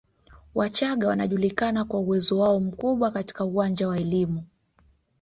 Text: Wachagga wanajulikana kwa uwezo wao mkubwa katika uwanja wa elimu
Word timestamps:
Wachagga 0.55 1.07
wanajulikana 1.07 1.85
kwa 1.85 1.99
uwezo 1.99 2.39
wao 2.39 2.59
mkubwa 2.59 3.11
katika 3.11 3.45
uwanja 3.45 3.87
wa 3.87 3.99
elimu 3.99 4.43